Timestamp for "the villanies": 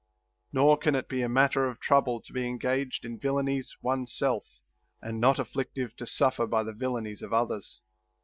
6.63-7.21